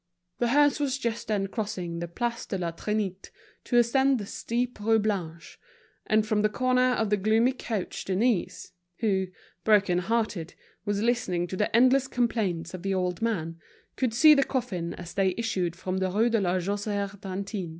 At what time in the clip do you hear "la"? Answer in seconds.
2.57-2.71, 16.41-16.55